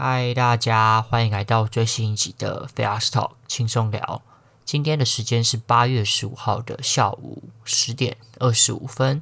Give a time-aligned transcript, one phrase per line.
[0.00, 4.22] 嗨，大家欢迎来到最新一集的 Fast Talk 轻松聊。
[4.64, 9.20] 今天的时间是八月十五号的下午十点二十五分。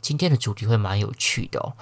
[0.00, 1.74] 今天的主题会蛮有趣的哦。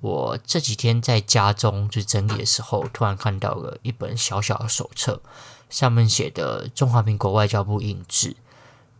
[0.00, 5.20] 我这几天在家中就整理的时候，突然看到了一本小小的手册，
[5.68, 8.36] 上面写的中华民国外交部印制，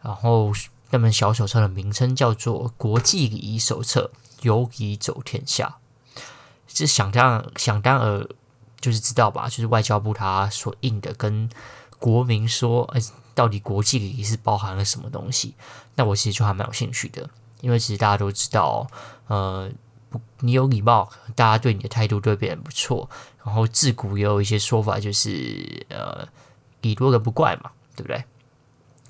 [0.03, 0.53] 然后
[0.91, 4.11] 那本小手册的名称叫做《国际礼仪手册：
[4.43, 5.79] 有礼走天下》。
[6.69, 8.29] 是想当想当而。
[8.87, 11.51] 就是知道吧，就是外交部他所印的，跟
[11.99, 13.01] 国民说，哎，
[13.35, 15.57] 到底国际礼仪是包含了什么东西？
[15.97, 17.29] 那我其实就还蛮有兴趣的，
[17.63, 18.87] 因为其实大家都知道，
[19.27, 19.69] 呃，
[20.39, 23.11] 你有礼貌，大家对你的态度对别人不错，
[23.45, 26.29] 然后自古也有一些说法，就是呃，
[26.83, 28.23] 礼多的不怪嘛，对不对？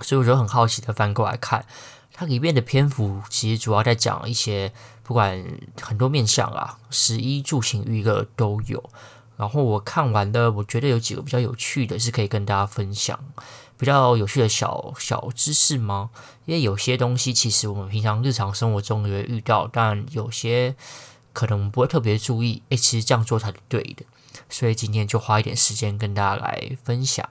[0.00, 1.66] 所以我就很好奇的翻过来看，
[2.14, 5.44] 它里面的篇幅其实主要在讲一些，不管
[5.82, 8.90] 很多面向啊，食衣住行娱乐都有。
[9.36, 13.18] 然后我看完的，我觉得有几个比较有趣的，是可以跟大家分享
[13.78, 16.10] 比较有趣的小小知识吗？
[16.46, 20.74] 因为有些东西其实我们平常日常生活中也会遇到，但有些
[21.32, 22.62] 可能不会特别注意。
[22.70, 24.06] 诶，其实这样做才是对的。
[24.48, 27.28] 所以今天就花一点时间跟大家来分享。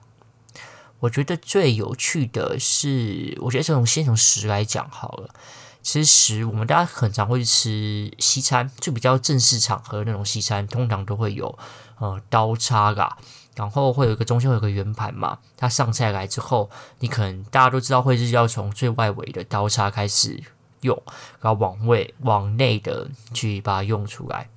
[1.00, 5.30] 我觉得最有趣的是，我觉得这种先从十来讲好了。
[5.86, 11.56] 其实，我们大家很常会去吃西餐，就比较正式场合那种西餐，通常都会有
[12.00, 13.16] 呃刀叉啦，
[13.56, 15.38] 然后会有一个中间会有个圆盘嘛。
[15.56, 20.44] 它上菜来之后，你可能大家都知道会是要从最外围的刀叉开始
[20.82, 21.00] 用，
[21.40, 24.50] 然后往外往内的去把它用出来。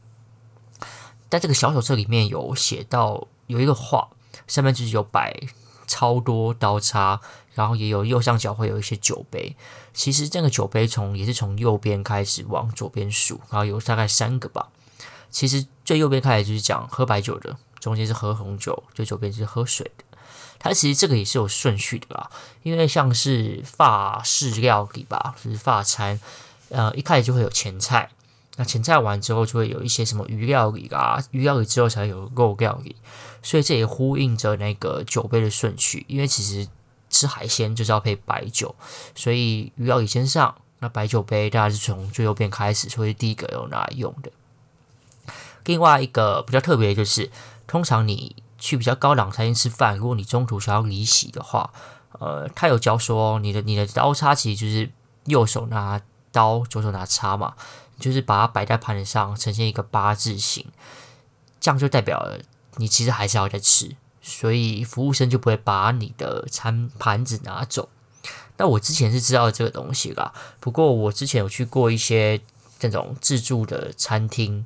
[1.29, 4.09] 在这个小手册里面有写到有一个画，
[4.47, 5.39] 上面就是有摆
[5.87, 7.21] 超多刀叉。
[7.59, 9.57] 然后也有右上角会有一些酒杯，
[9.93, 14.69] 其实这个酒杯从也是从右边开始往左边数，然后有大概三个吧。
[15.29, 20.05] 其实最右边开始就是讲喝白酒的，中间是喝红酒，最左边是喝水的。
[20.61, 22.31] 它其实这个也是有顺序的啦，
[22.63, 26.21] 因为像是法式料理吧，就是法餐，
[26.69, 28.09] 呃，一开始就会有前菜，
[28.55, 32.95] 那前菜完之后就会有一些什么鱼料理啊，鱼料理之后才有肉料理，
[33.43, 36.69] 所以这也呼应着那个酒杯的顺序，因为其实。
[37.11, 38.75] 吃海鲜就是要配白酒，
[39.15, 44.31] 所以鱼要以先上，那白酒杯大概是从最右边开始，所以第一个有拿来用的。
[45.65, 47.31] 另外一个比较特别的就是，
[47.67, 51.71] 通常你去比较高档餐厅吃饭，如果你中途想要离席的话，
[52.19, 54.91] 呃，他有教说，你的你的刀叉其实就是
[55.27, 56.01] 右手拿
[56.33, 57.55] 刀，左手拿叉嘛，
[58.01, 60.65] 就是把它摆在盘子上，呈现一个八字形，
[61.61, 62.27] 这样就代表
[62.77, 63.95] 你其实还是要再吃。
[64.29, 67.89] 所以服务生就不会把你的餐盘子拿走。
[68.59, 72.41] 那我之前是知道这个东西啦，不过我之前有去过一些
[72.79, 74.65] 这种自助的餐厅，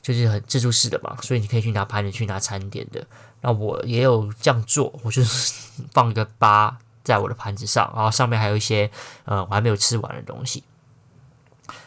[0.00, 3.04] 就是很自助式的嘛，所以你可以去拿盘子去拿餐点的。
[3.40, 5.52] 那我也有这样做，我就是
[5.92, 8.90] 放一个八在我的盘子上，然后上面还有一些
[9.24, 10.62] 呃我还没有吃完的东西。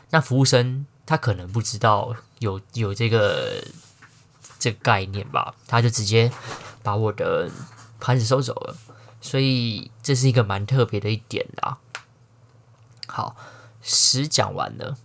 [0.09, 3.63] 那服务生他可能不知道有有这个
[4.59, 6.29] 这个概念吧，他就直接。
[6.83, 7.49] 把我的
[7.99, 8.75] 盘子收走了，
[9.21, 11.77] 所以这是一个蛮特别的一点啦。
[13.07, 13.35] 好，
[13.81, 14.97] 十讲完了，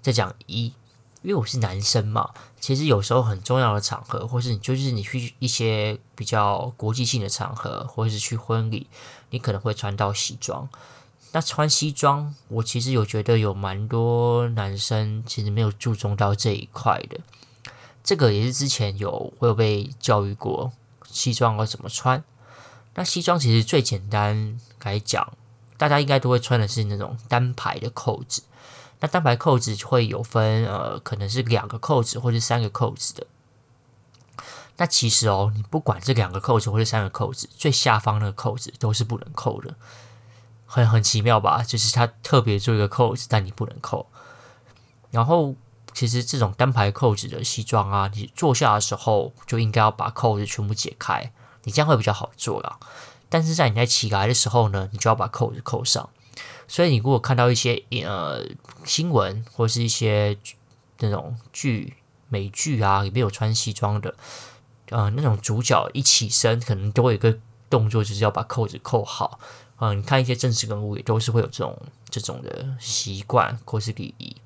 [0.00, 0.74] 再讲一，
[1.22, 8.88] 因为我是男生嘛，其实有时候很重要的场合，或是你就是你去一些比较国际性的场合，或者是去婚礼，
[9.30, 10.68] 你可能会穿到西装。
[11.34, 17.20] 那穿西装，我其实有觉得有蛮多男生其实没有注重到这一块的。
[18.04, 20.72] 这个也是之前有会有被教育过。
[21.12, 22.24] 西装要怎么穿？
[22.94, 25.32] 那西装其实最简单来讲，
[25.76, 28.42] 大家应该都会穿的是那种单排的扣子。
[29.00, 33.26] 那单排扣子会有分，呃，可能是两个扣子或者三个扣子的。
[34.76, 39.74] 那其实哦，你不管这两个扣子或者三个扣子，最下方那个扣子都是不能扣的。
[40.66, 41.62] 很很奇妙吧？
[41.62, 44.06] 就是它特别做一个扣子，但你不能扣。
[45.10, 45.54] 然后。
[45.94, 51.32] 其实这种单排扣子的西装啊，你坐下的时候就应该要把扣子全部解开，
[51.64, 52.78] 你这样会比较好做啦。
[53.28, 56.08] 但是在你在起来的时候呢，你就要把扣子扣上。
[56.68, 58.42] 所以你如果看到一些呃
[58.84, 60.38] 新闻或是一些
[61.00, 61.94] 那种剧
[62.28, 64.14] 美剧啊，里面有穿西装的，
[64.88, 67.38] 呃，那种主角一起身，可能都会有一个
[67.68, 69.38] 动作，就是要把扣子扣好。
[69.76, 71.76] 嗯、你看一些正式人物也都是会有这种
[72.08, 74.36] 这种的习惯或是礼仪。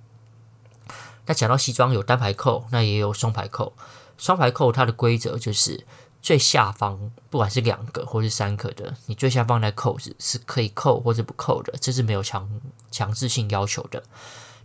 [1.27, 3.73] 那讲到西装有单排扣，那也有双排扣。
[4.17, 5.85] 双排扣它的规则就是
[6.23, 12.49] 最下方，不管是两个或是三个的，你最下方的扣子是可以扣或者不扣的，这是没有强
[12.91, 14.03] 强制性要求的。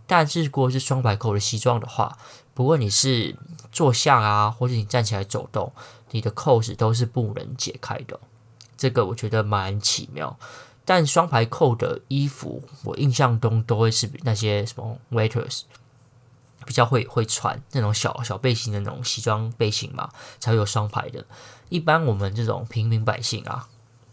[0.06, 2.16] 但是如果是双排扣的西装的话，
[2.54, 3.36] 不论你是
[3.70, 5.72] 坐下啊，或者你站起来走动，
[6.10, 8.18] 你的扣子都是不能解开的。
[8.76, 10.38] 这个我觉得蛮奇妙。
[10.84, 15.62] 但双排扣的衣服，我印象中都会是那些什么 waiters
[16.66, 21.24] 比较会会穿那种小小背心的那种西装背心嘛，才会有双排的。
[21.68, 23.68] 一般我们这种平民百姓啊，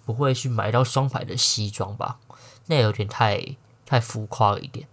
[0.06, 2.20] 不会去买到双排的西装吧？
[2.68, 4.88] 那有点太太浮夸了一点。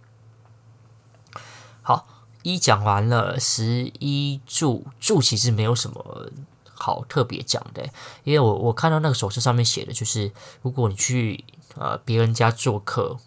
[1.81, 2.07] 好，
[2.43, 6.31] 一讲完了，十一住住其实没有什么。
[6.79, 7.89] 好特别讲的，
[8.23, 10.31] 因为我我看到那个手册上面写的就是，
[10.61, 11.43] 如果你去
[11.75, 13.17] 呃别人家做客，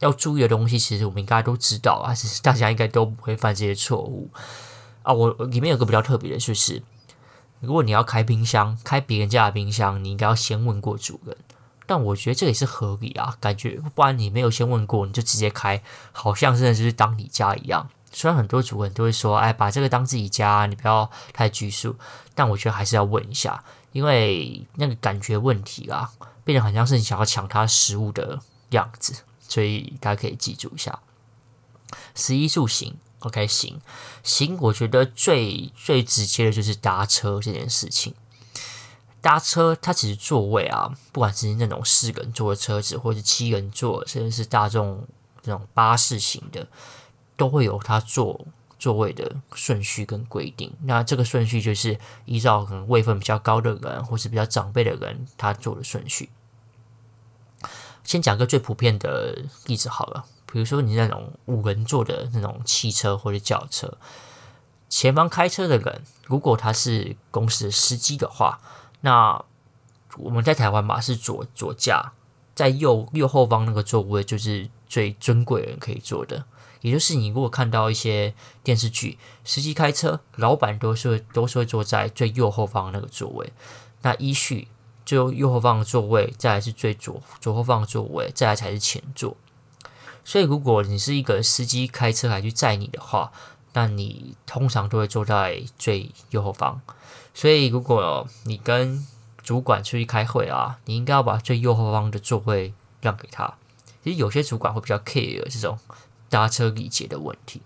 [0.00, 4.30] 要注意的东西，其实我们应该都知道啊，其实大家应该都不会犯这些错误
[5.02, 5.12] 啊。
[5.12, 6.82] 我里面有个比较特别的，就是
[7.60, 11.36] 如果你要开冰箱，开别人家的冰箱，你应该要先问过主人。
[11.86, 15.80] 但我觉得这也是合理啊，感觉不然你没有先问过，你就直接开，
[16.12, 17.88] 好像真的就是当你家一样。
[18.12, 21.94] 虽然很多主人都会说：“哎，把这个当自己家，你不要太拘束。”
[22.34, 26.10] 但我觉得还是要问一下，因为那个感觉问题啊，
[26.42, 28.40] 变得很像是你想要抢他食物的
[28.70, 29.14] 样子，
[29.48, 30.98] 所以大家可以记住一下。
[32.14, 33.80] 食衣住行，OK，行
[34.22, 38.14] 行，我觉得最最直接的就是搭车这件事情。
[39.20, 45.06] 搭车，它其实座位啊，不管是那种四个人坐的车子，或者是七人座，甚至是大众
[45.42, 46.66] 这种巴士型的。
[47.38, 48.46] 都会有它坐
[48.78, 56.30] 座位的顺序跟规定，那这个顺序就是依照可能位份比较高的人或是比较长辈的人他坐的顺序。
[58.06, 59.36] 先讲个最普遍的
[59.66, 63.98] 例子好了，比如说你那种五人座的那种汽车或者轿车，
[64.88, 68.60] 前方开车的人如果他是公司的司机的话，
[69.00, 69.44] 那
[70.18, 72.12] 我们在台湾嘛是左左驾，
[72.54, 76.44] 在右右后方那个座位就是最尊贵人可以坐的。
[76.82, 78.32] 也就是你如果看到一些
[78.62, 83.52] 电视剧，司机开车，老板都是都是会坐在最右后方那个座位。
[84.02, 84.68] 那依序
[85.06, 89.34] 最右后方的座位，再来是最左左后方的座位，再来才是前座。
[90.24, 93.32] 所以如果你是一个司机开车来去载你的话，
[93.72, 96.82] 那你通常都会坐在最右后方。
[97.32, 99.06] 所以如果你跟
[99.42, 103.54] 主管出去开会啊，你应该要把最右后方的座位让给他。
[104.04, 105.78] 其实有些主管会比较 care 这种。
[106.28, 107.62] 搭车礼节的问题，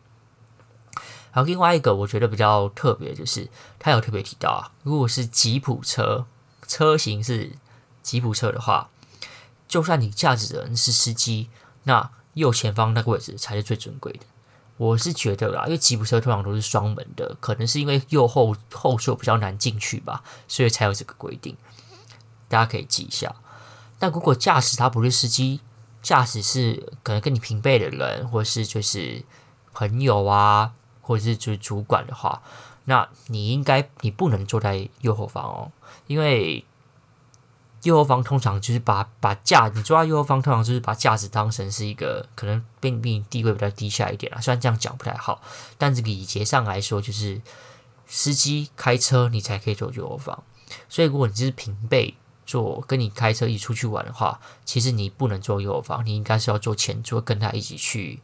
[1.32, 3.48] 然后另外一个我觉得比较特别，就是
[3.78, 6.26] 他有特别提到啊，如果是吉普车
[6.70, 7.50] 车型是
[8.00, 8.90] 吉普车的话，
[9.67, 11.50] 就算你驾驶人是司机，
[11.82, 14.20] 那右前方那个位置才是最尊贵的。
[14.76, 21.56] 我是觉得啦，因为吉普车通常都是双门的，可能是因为右后后座比较难进去吧，所以才有这个规定。
[22.49, 23.34] 大家可以记一下。
[23.99, 25.61] 但如果驾驶他不是司机，
[26.00, 29.25] 驾驶是可能跟你平辈的人，或是就是
[29.75, 32.40] 朋友啊，或者是就是主管的话，
[32.90, 35.72] 那你应该你不能坐在右后方哦，
[36.08, 36.64] 因为
[37.84, 44.40] 右后方通常就是把把驾你坐在右后方，通常就是把驾驶当成是一个可能比比你地位比较低下一点啊。
[44.40, 45.40] 虽然这样讲不太好，
[45.78, 47.40] 但是礼节上来说，就是
[48.06, 50.42] 司机开车你才可以坐右后方，
[50.88, 52.16] 所以如果你是平辈。
[52.46, 58.18] 坐跟你开车一起出去玩的话，其实你不能坐右后方，你应该是要坐前座，跟他一起去，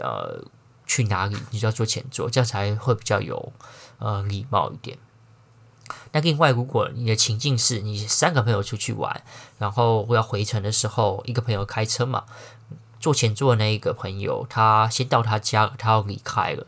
[0.00, 0.42] 呃，
[0.88, 3.52] 去哪里你就要坐前座，这样才会比较有
[3.98, 4.98] 呃礼貌一点。
[6.12, 9.22] 那另外，如果你的情境是你三个朋友出去玩，
[9.58, 12.24] 然后要回程的时候，一个朋友开车嘛，
[12.98, 16.66] 坐前座的那一个朋友他先到他家，他要离开了，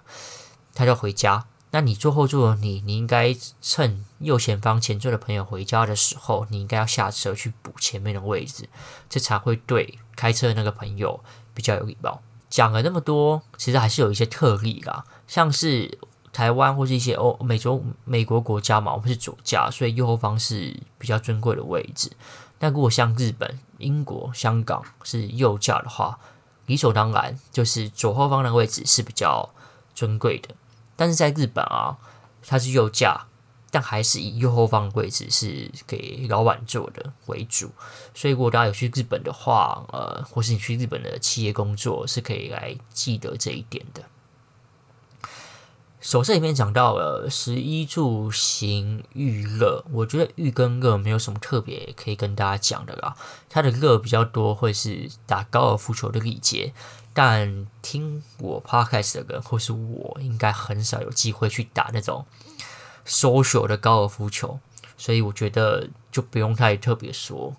[0.75, 1.47] 他就回家。
[1.73, 8.69] 那你坐后座，你你应该趁右前方前座的朋友回家的时候，你应该要下车去补前面的位置，
[9.09, 11.23] 这才会对开车的那个朋友
[11.55, 12.23] 比较有礼貌。
[12.51, 15.99] 讲了那么多，其实还是有一些特例啦，像是
[16.33, 22.11] 台湾或是一些欧美洲美国国家嘛，我们是左驾，所以右后方是比较尊贵的位置。
[22.59, 26.19] 但如果像日本、英国、香港是右驾的话，
[26.67, 29.49] 理所当然就是左后方的位置是比较
[29.95, 30.55] 尊贵的。
[30.95, 31.97] 但是在日本啊，
[32.47, 33.27] 它是右驾，
[33.71, 37.71] 但还是以右后方的位置是给老板坐的为主。
[38.15, 44.03] 所以如果大家有去日本的话，呃，或是你去日本的企业工作，是可以来记得这一点的。
[46.01, 53.15] 手册里面讲到了食衣住行娱乐，我觉得娱跟乐没有什么特别可以跟大家讲的啦。
[53.51, 56.73] 它的乐比较多，会是打高尔夫球的礼节。
[57.13, 62.25] 但听我 podcast 的人，或是我，应该很少有机会去打那种
[63.11, 64.61] social 的高尔夫球，
[64.97, 67.57] 所以我觉得就不用太特别说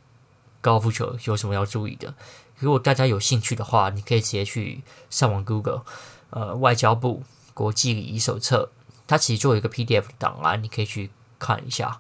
[0.62, 2.13] 高尔夫球有什么要注意的。
[2.58, 5.84] 如果大家有兴趣的话，你可以直接去上网 Google，
[6.29, 8.72] 呃，外交部国际礼仪手册，
[9.05, 12.00] 它其实就有一个 PDF 档案，你可以去看一下，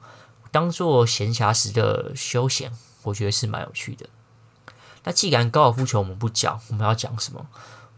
[0.49, 2.71] 当做闲暇时的休闲，
[3.03, 4.07] 我觉得是蛮有趣的。
[5.03, 7.47] 那既然高尔夫球我们不讲，我们要讲什么？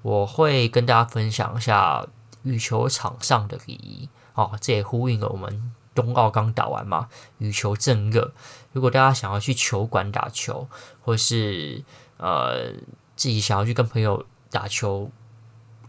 [0.02, 2.08] 我会跟大家分享一下
[2.44, 4.10] 羽球场上的礼仪。
[4.34, 8.34] 哦，这也呼应了我们冬奥刚打完嘛，羽球正热。
[8.72, 10.68] 如果大家想要去球馆打球，
[11.02, 11.84] 或是
[12.18, 12.72] 呃
[13.16, 15.12] 自己想要去跟朋友打球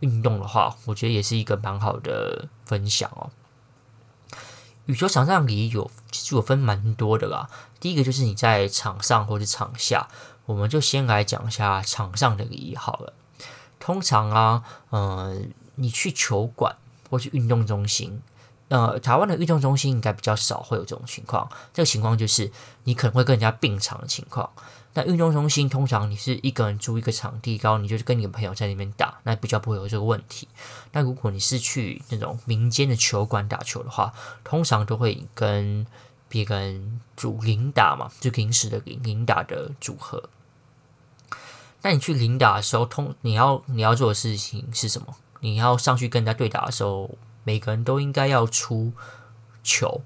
[0.01, 3.31] 运动的话，我觉得也是一个蛮好的分享哦。
[4.87, 7.49] 羽球场上礼仪有其实有分蛮多的啦。
[7.81, 10.09] 第一个就是你在场上或者场下。
[10.47, 13.15] 我们就先来讲一下场上的礼仪好了。
[13.81, 15.41] 通常啊，呃，
[15.77, 16.77] 你去球馆
[17.09, 18.21] 或去运动中心，
[18.68, 21.49] 呃，台湾的运动中心应该比较少会有这种情况。
[21.73, 22.50] 这个情况就是
[22.85, 24.50] 你可能会跟人家并场的情况。
[24.94, 30.47] 那运动中心通常你是一个人租一个场地，然后你就是跟你的朋友在那边打，那比较不会有这个问题。
[30.92, 34.12] 那如果你是去那种民间的球馆打球的话，
[34.44, 35.87] 通常都会跟
[36.28, 40.30] 别人组领打嘛，就临时的领领打的组合。
[41.83, 45.16] 那你去领打的时候，通你要你要做的事情是什么？
[45.40, 47.11] 你要上去跟人家对打的时候，
[47.45, 48.93] 每个人都应该要出
[49.63, 50.03] 球。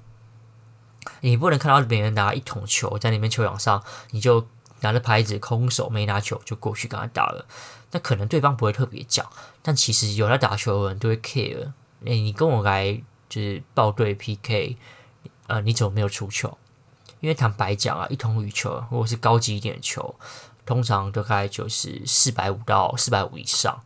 [1.21, 4.47] 你不能看到别人拿一桶球在那边球场上，你就
[4.81, 7.47] 拿着拍子空手没拿球就过去跟他打了。
[7.91, 9.27] 那可能对方不会特别讲，
[9.63, 11.73] 但其实有在打球的人都会 care。
[12.05, 14.77] 哎，你跟我来就是报队 PK。
[15.47, 16.59] 呃，你怎么没有出球？
[17.21, 20.15] 因为坦白讲啊，一桶羽球如果是高级一点的球，
[20.67, 23.83] 通常大概就是四百五到四百五以上。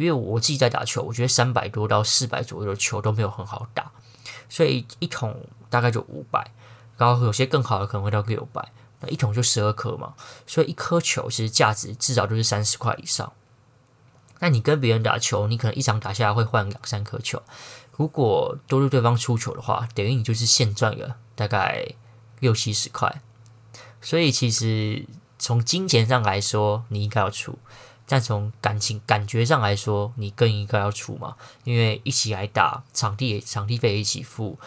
[0.00, 3.90] 因为我自己在打球，我觉得三百多到四百左右的球都没有很好打，
[4.48, 6.50] 所以一桶大概就五百，
[6.96, 8.72] 然后有些更好的可能会到六百。
[9.02, 10.14] 那一桶就十二颗嘛，
[10.46, 13.32] 所以一颗球其实价值至少都是三十块以上。
[14.40, 17.42] 那你跟别人打球，你可能一场打下来会换两三颗球。
[17.96, 21.86] 如果都是对方出球的话，等于你就是现赚了大概
[22.40, 23.22] 六七十块。
[24.02, 25.06] 所以其实
[25.38, 27.52] 从金钱上来说，你应该要出；
[28.10, 31.36] 但从感情感觉上来说，你更应该要出嘛。
[31.62, 34.58] 因为一起来打，场地场地费一起付，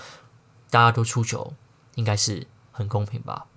[0.69, 1.53] 大家都出球，
[1.95, 3.47] 应该是很公平吧。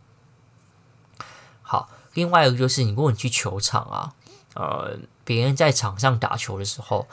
[1.63, 4.15] 好，另外一个就是，如果你去球场啊，
[4.55, 7.07] 呃，别人在场上打球的时候。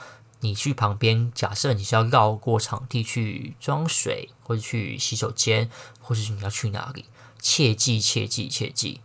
[0.45, 5.69] 你去旁边，假设你是要绕过场地去装水，或者去洗手间，
[6.01, 7.05] 或者是你要去哪里，
[7.39, 8.99] 切记切记切记，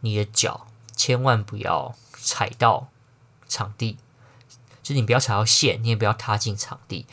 [0.00, 2.88] 你的脚千万不要踩到
[3.52, 3.98] 场地，
[4.82, 7.06] 就是你不要踩到线，你也不要踏进场地。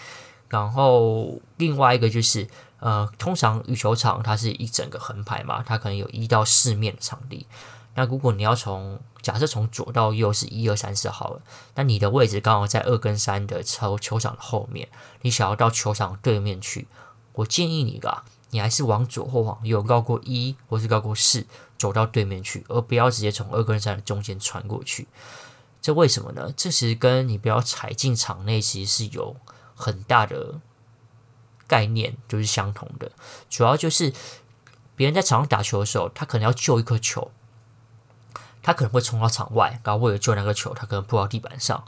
[0.48, 2.48] 然后另外一个就是，
[2.80, 7.46] 呃，通常羽球场它是一整个横排嘛，它可能有一到四面的场地。
[7.96, 11.42] 那如果你要从假设从左到右是一二三四好了，
[11.76, 14.88] 那你的位置刚好在二跟三的球球场的后面，
[15.22, 16.88] 你想要到球场对面去，
[17.34, 21.46] 我建议你啦，你还是往左或往右绕过一或是绕过四
[21.78, 25.08] 走到对面去，而不要直接从二跟三的中间穿过去。
[25.82, 26.54] 这为什么呢？
[26.56, 29.36] 这其实跟你不要踩进场内其实是有
[29.76, 30.60] 很大的
[31.68, 33.12] 概念，就是相同的。
[33.50, 34.14] 主要就是
[34.96, 37.32] 别人在场上打球的时候，他可能要救一颗球。
[38.62, 41.82] 他可能会冲到场外，然后为了救那个球，他可能扑到地板上。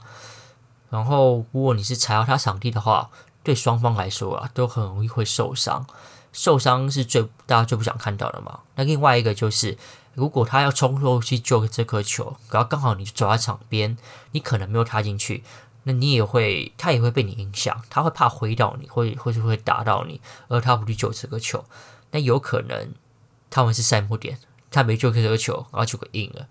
[0.88, 3.10] 然后，如果你是踩到他场地的话，
[3.42, 5.86] 对双方来说啊，都很容易会受伤。
[6.32, 8.60] 受伤是最大家最不想看到的嘛。
[8.74, 9.76] 那另外一个就是，
[10.14, 13.96] 如果他要冲过去救这颗球，然后刚好你走在场边，
[14.32, 15.42] 你可能没有踏进去，
[15.84, 17.82] 那你也会，他也会被你影响。
[17.88, 21.64] 他会怕挥到你，或或是会打到你，而他不去救这个球，
[22.10, 22.92] 那有可能
[23.50, 24.38] 他们是赛末点。
[24.74, 26.48] 他没救这个球，然后就给赢了。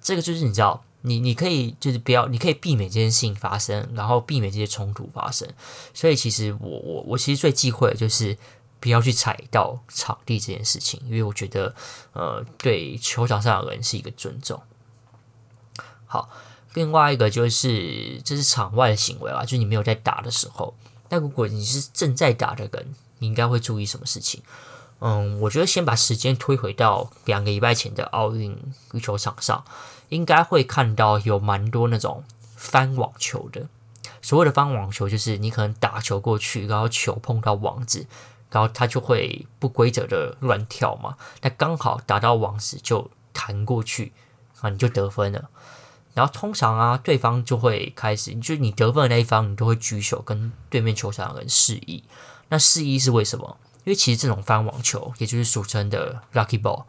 [0.00, 5.46] 这个就是你知道，你你可以就是不要，你可以避免这件事情发生，然后避免这些冲突发生。
[5.92, 8.38] 所以其实我我我其实最忌讳的就是
[8.80, 11.74] 不要去踩到场地这件事情，因为我觉得
[12.12, 14.62] 呃对球场上的人是一个尊重。
[16.06, 16.30] 好，
[16.74, 20.74] 另外一个就是这是场外的行为啊，就是你没有在打的时候。
[21.10, 24.42] 那如果你是正在打的人，你应该会注意什么事情？
[25.00, 28.56] 嗯，我觉得先把时间推回到两个礼拜前的奥运
[28.92, 29.64] 羽球场上，
[30.08, 32.24] 应该会看到有蛮多那种
[32.56, 33.68] 翻网球的。
[34.20, 38.06] 所谓的翻网球，就是你可能打球过去，然后球碰到网子，
[38.50, 41.16] 然后它就会不规则的乱跳嘛。
[41.42, 44.12] 那刚好打到网子就弹过去
[44.60, 45.48] 啊，你就得分了。
[46.14, 52.02] 然后通常啊，对方就会开始，就是你得分的那一方，你都会举手跟对面球场的人示意。
[52.48, 53.56] 那示意是为什么？
[53.84, 56.84] 因为其实这种翻网球，也就是俗称的 lucky ball，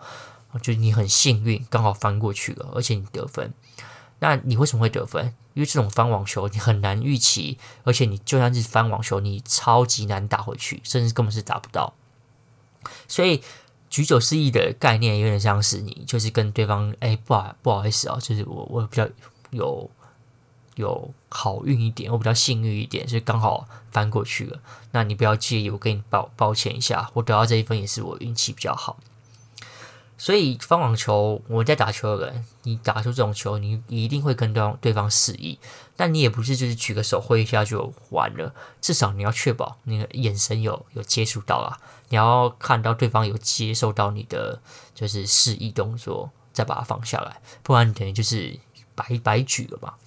[0.62, 3.54] 就是你很幸运，刚好翻过去了，而且你得分。
[4.20, 5.34] 那你为什么会得分？
[5.54, 11.94] 因为这种翻网球你很难预期，而且你就算是翻网球，你超级难打回去，甚至根本是打不到。
[13.08, 13.42] 所以
[13.90, 19.08] 举手示意的概念有点像是你就是跟对方，哎，不好不好意思啊，就是我我比较
[19.50, 19.90] 有
[20.76, 24.60] 有好运一点，我比较幸运一点，所以刚好翻过去了。
[24.92, 28.98] 那你不要介意，我跟你抱抱歉一下，我得到这一分也是我运气比较好。
[30.20, 35.58] 所以方网球，我在打球的人，你打出这种球，你一定会跟对方对方示意，
[35.96, 44.62] 但你也不是就是举个手挥一下就完了，至少你要确保你的眼神有有接触到啊，你要看到对方有接受到你的
[44.94, 48.60] 就是示意动作，再把它放下来，不然你等于就是
[48.94, 49.98] 白白举了吧。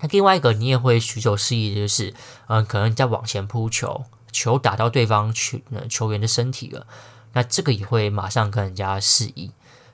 [0.00, 2.14] 那另外一个你也会举手示意就是，
[2.46, 6.86] 嗯，可能在往前扑球，球打到对方球球员的身体了。
[7.32, 9.50] 那这个也会马上跟人家示意，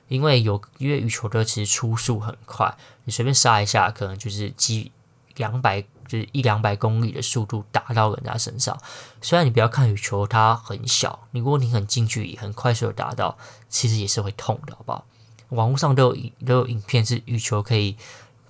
[0.07, 4.91] 因为有因为羽球的其实出速很快，你随便杀一下，可能就是几
[5.35, 8.77] 两百就是一两百公里的速度打到人家身上。
[9.21, 13.37] 虽然你不要看羽球它很小，你如果你很近距离很快速的打到，
[13.69, 15.05] 其实也是会痛的，好不好？
[15.49, 17.95] 网络上都有都有影片是羽球可以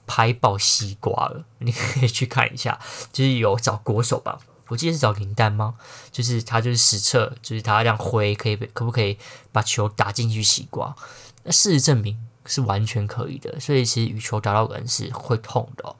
[0.07, 2.79] 拍爆西瓜了，你可以去看一下，
[3.13, 4.39] 就是有找国手吧。
[4.69, 5.75] 我记得是找林丹吗？
[6.11, 9.17] 就是他就是实测，就是他这样挥可以可不可以
[9.51, 10.95] 把球打进去西瓜？
[11.43, 13.59] 那事实证明是完全可以的。
[13.59, 15.95] 所以其实羽球打到人是会痛的哦，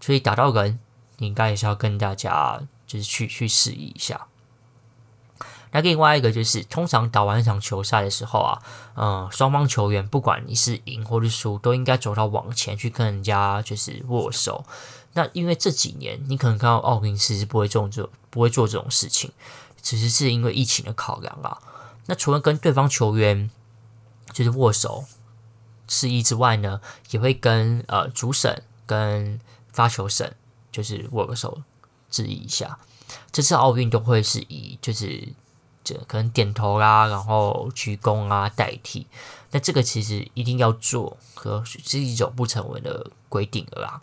[0.00, 0.78] 所以打到人
[1.18, 4.26] 你应该也是要跟大家就是去去示意一下。
[5.76, 8.62] 那另外一个就是，通常打完一场球赛的时候啊，
[8.94, 14.64] 嗯，双方球员不管你是赢或是输，都应该走到网前去跟人家就是握手。
[15.12, 19.30] 那因为这几年你可能看到奥运其实不会做这种不会做这种事情，
[19.82, 21.58] 只是是因为疫情的考量啊。
[22.06, 23.50] 那除了跟对方球员
[24.32, 25.04] 就是握手
[25.86, 26.80] 示意之外呢，
[27.10, 29.38] 也会跟呃主审跟
[29.74, 30.34] 发球审
[30.72, 31.60] 就是握个手
[32.10, 32.78] 致意一下。
[33.30, 35.28] 这次奥运都会是以就是
[36.06, 39.06] 可能点头啦，然后鞠躬啊代替。
[39.50, 44.00] 那这个其实一定要做，和是一种不成文的规定了啦。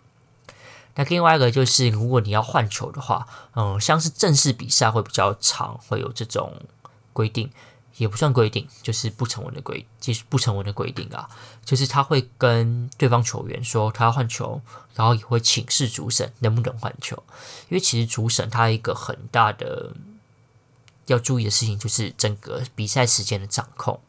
[0.96, 6.52] 那另外一个就是，如果你要换球的话，嗯，像是正式比赛会比较长，会有这种
[7.12, 7.50] 规定，
[7.96, 11.28] 也不算规定，就是不成文的规，就是不成文的规定啊。
[11.64, 14.60] 就是他会跟对方球员说他要换球，
[14.94, 17.20] 然后也会请示主审能不能换球。
[17.68, 19.92] 因为其实主审他一个很大的
[21.06, 24.00] 要注意的事情，就是整个比赛时间的掌控。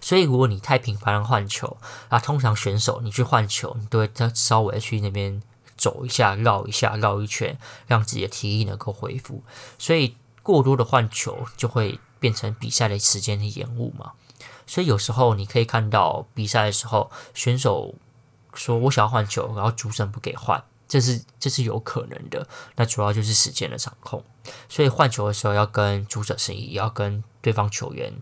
[0.00, 1.76] 所以如果你太频繁的换球
[2.08, 5.42] 啊，通常选手你去换球，你都会他稍微去那边。
[5.74, 9.42] 走一下，绕一下，绕一圈，让自己的体力能够恢复。
[9.78, 14.12] 所以过多的换球就会变成比赛的时间的延误嘛。
[14.64, 17.96] 所以有时候你可以看到比赛的时候，选手
[18.54, 22.46] 说我想要换球，然后主审不给换，这是这是有可能的。
[22.76, 24.22] 那主要就是时间的掌控。
[24.68, 28.12] 所以换球的时候要跟主审示意，也要跟对方球员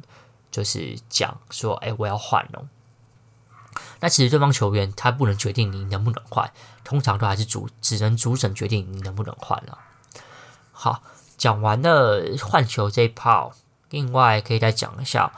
[0.52, 2.68] 就是讲说，哎，我要换哦。
[3.98, 6.52] 那其实对方球员他不能决定你能不能换，
[6.85, 9.78] 通常都还是主只能主审决定你能不能换了。
[10.70, 11.02] 好，
[11.37, 13.50] 讲完了换球这一趴，
[13.88, 15.33] 另外可以再讲一下，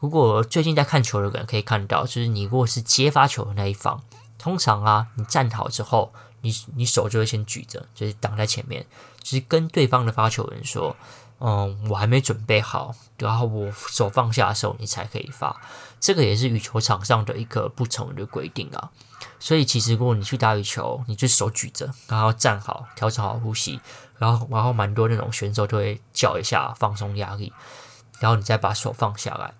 [0.00, 4.02] 如果最近在看球的人可以看到，就是你如果是接发球的那一方，
[4.38, 8.86] 通常啊，你站好之后，你你手就会先举着，就是挡在前面，
[9.22, 10.96] 就是跟对方的发球人说。
[11.40, 15.56] 嗯，我还没准备好，然后我手放下的时候，你才可以发。
[16.00, 18.90] 这个也是羽球场上的一个不成文的规定啊。
[19.38, 23.80] 所以其实如果你去打羽球，你就手举着，然后站好，调整好呼吸，
[24.18, 27.52] 然后然后蛮多那种选手都会叫一下放松压力，
[28.18, 29.54] 然后你再把手放下来。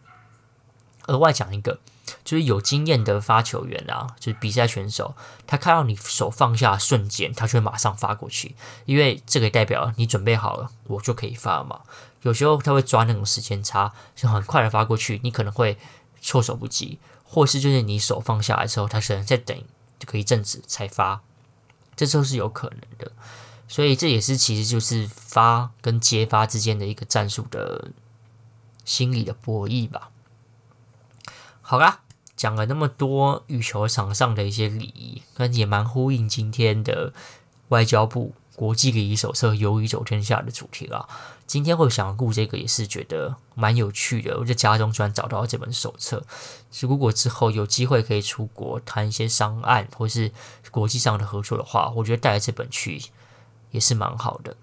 [1.07, 1.79] 额外讲一个。
[2.25, 5.15] 就是有经验的发球员啊，就是比赛选手，
[5.47, 11.81] 他看到你手放下瞬间，他就会马上发过去，因为这个代表你准备好了，我就可以发了嘛。
[12.23, 15.79] 有时候他会抓那种时间差，就很快的发过去，你可能会
[16.21, 19.57] 措手不及，或是就是你手放下来之后，他可能再等
[19.99, 21.21] 这个一阵子才发，
[21.95, 23.13] 这都是有可能的。
[23.69, 27.91] 所以这也是其实就是发跟接发之间的一个战术的
[28.85, 30.11] 心理的博弈吧。
[31.71, 32.01] 好啦，
[32.35, 37.13] 讲了那么多羽球场上的一些礼仪，跟也蛮呼应今天的
[37.69, 41.07] 外交部国际礼仪手册“游于走天下”的主题啦。
[41.47, 44.39] 今天会想要顾这个，也是觉得蛮有趣的。
[44.39, 46.25] 我在家中居然找到这本手册，
[46.81, 50.33] 如果之后有机会可以出国谈一些商案或是
[50.71, 52.99] 国际上的合作的话，我觉得带来这本去
[53.73, 54.57] 也是蛮好的。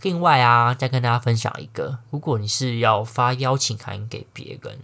[0.00, 4.78] 另外啊，再跟大家分享一个，如果你是要发邀请函给别人。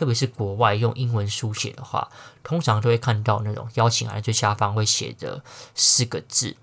[0.00, 2.08] 特别是国外用英文书写的话，
[2.42, 6.56] 通常都会看到那种邀请函最下方会写的四个字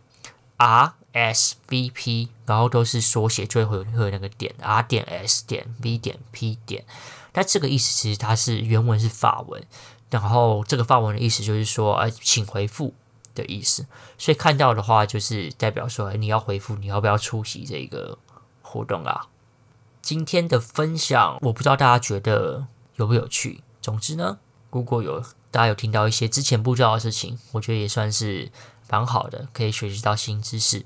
[0.57, 6.83] RSVP，然后都是缩写，最后会有那个点 R 点 S 点 V 点 P 点。
[7.31, 9.63] 但这个意思其实它是原文是法文，
[10.09, 12.95] 然后这个法文的意思就是说，哎，请回复
[13.35, 13.85] 的意思。
[14.17, 18.17] 所以看到的话，就是代表说，你要回复，你要不要出席这个
[18.63, 19.27] 活动啊？
[20.01, 22.65] 今天的分享，我不知道大家觉得
[22.97, 23.63] 有不有趣。
[23.81, 24.37] 总之呢，
[24.69, 28.51] 如果有大家有听到一些之前不知道的事情，我觉得也算是
[28.89, 30.85] 蛮好的，可以学习到新知识。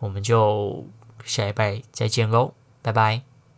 [0.00, 0.86] 我们就
[1.24, 3.29] 下一拜再见喽，拜拜。